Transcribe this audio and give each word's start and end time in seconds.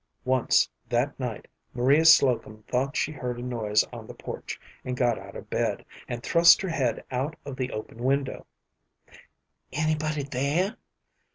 Once 0.25 0.67
that 0.89 1.19
night 1.19 1.47
Maria 1.75 2.03
Slocum 2.03 2.63
thought 2.63 2.97
she 2.97 3.11
heard 3.11 3.37
a 3.37 3.43
noise 3.43 3.83
on 3.93 4.07
the 4.07 4.15
porch, 4.15 4.59
and 4.83 4.97
got 4.97 5.19
out 5.19 5.35
of 5.35 5.47
bed, 5.51 5.85
and 6.07 6.23
thrust 6.23 6.59
her 6.63 6.69
head 6.69 7.03
out 7.11 7.35
of 7.45 7.55
the 7.55 7.71
open 7.71 7.99
window. 8.03 8.47
"Anybody 9.71 10.23
there?" 10.23 10.75